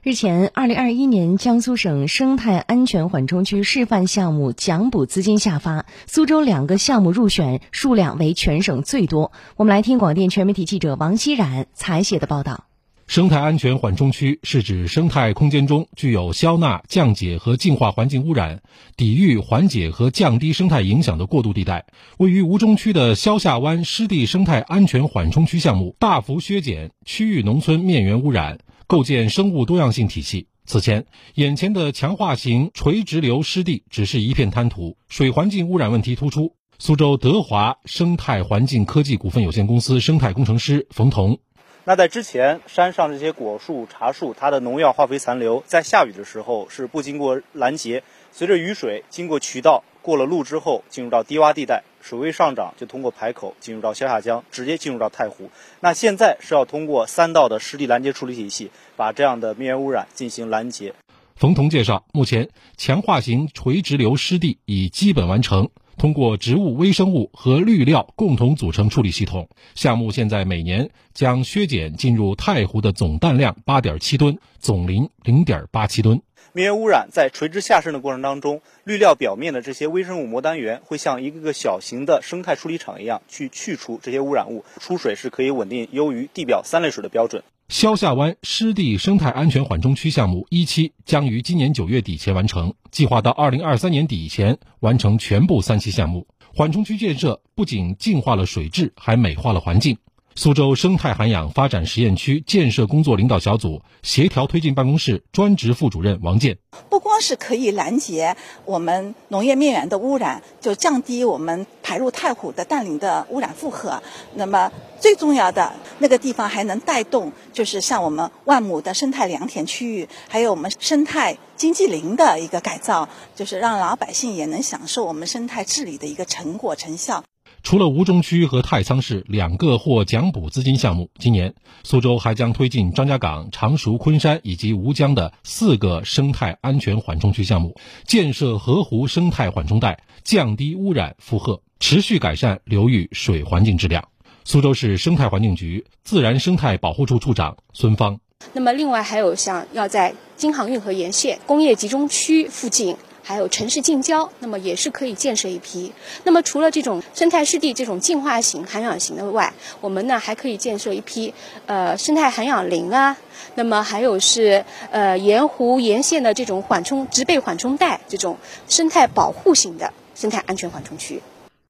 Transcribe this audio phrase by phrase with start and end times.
[0.00, 9.32] 日前，二零二一年江苏省生态安全缓冲区示范项目奖补资金下发，苏州两个项目入选数量为全省最多。
[9.56, 12.66] 我们来听广电全媒体记者王希冉采写的报道。
[13.08, 18.60] 生态安全缓冲区是指生态空间中具有消纳、降解和净化环境污染、
[18.96, 21.86] 抵御、缓解和降低生态影响的过渡地带。
[22.18, 28.58] 位于吴中区的萧下湾湿地生态安全缓冲区项目，大幅削减区域农村面源污染，
[28.88, 30.48] 构建生物多样性体系。
[30.64, 36.54] 此前，眼前的强化型垂直流湿地只是一片滩涂，水环境污染问题突出。
[36.78, 41.38] 苏州德华生态环境科技股份有限公司生态工程师冯彤。
[41.84, 48.02] 那在之前，山上这些果树、茶树，它的农药、化肥残留，在下雨的时候是不经过拦截，
[48.32, 55.50] 随着雨水经过渠道过了路之后，进入到低洼地带，水位上涨就通过排口进入到萧下江，直接进入到太湖。
[55.80, 60.94] 那现在是要通过三道的湿地拦截处理体系，把这样的面源污染进行拦截。
[61.36, 65.70] 冯彤介绍，目前强化型垂直流湿地已基本完成。
[65.98, 76.22] 通过植物微生物和绿料共同组成处理系统，项目现在每年将削减进入太湖的总氮量八点七吨，总磷零点八七吨。
[76.52, 87.42] 面源污染在垂直下渗的过程当中，绿料表面的这些微生物膜单元会像一个个小型的生态处理厂一样去去除这些污染物，出水是可以稳定优于地表三类水的标准。
[87.68, 96.26] 萧下湾湿地生态安全缓冲区项目一期将于今年九月底前完成，计划到二零二三年底前完成全部三期项目。
[96.54, 99.98] 缓冲区建设不仅净化了水质，还美化了环境。
[100.38, 106.58] 苏州生态涵养发展实验区建设工作领导小组协调推进办公室专职副主任王健，
[106.88, 114.00] 不光是可以拦截我们农业面源的污染，就降低我们排入太湖的氮磷的污染负荷。
[114.36, 127.24] 那么最重要的那个地方还能带动，就是像我们万亩的生态良田区域，还有我们生态经济林的一个改造，就是让老百姓也能享受我们生态治理的一个成果成效。
[127.62, 137.76] 除了吴中区和太仓市两个获奖补资金项目，今年苏州还将推进张家港、常熟、昆山以及吴江的四个生态安全缓冲区项目，
[138.06, 144.08] 建设河湖生态缓冲带，降低污染负荷，持续改善流域水环境质量。
[144.44, 148.18] 苏州市生态环境局自然生态保护处处长孙芳。
[148.54, 152.96] 那么，另外还有像要在京杭运河沿线工业集中区附近。
[153.28, 155.92] 还有城市近郊，那么也是可以建设一批。
[156.24, 159.52] 那么除了这种生态湿地这种净化型、涵养型的外，
[159.82, 161.34] 我们呢还可以建设一批
[161.66, 163.18] 呃生态涵养林啊。
[163.54, 171.20] 那么还有是呃沿湖沿线的这种缓冲植被缓冲带这种生态保护型的生态安全缓冲区。